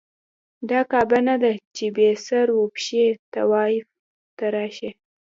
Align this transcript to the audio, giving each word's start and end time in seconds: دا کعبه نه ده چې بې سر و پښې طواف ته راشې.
دا 0.69 0.79
کعبه 0.91 1.19
نه 1.27 1.35
ده 1.41 1.51
چې 1.75 1.85
بې 1.95 2.09
سر 2.25 2.47
و 2.51 2.59
پښې 2.73 3.05
طواف 3.33 3.85
ته 4.37 4.45
راشې. 4.55 4.89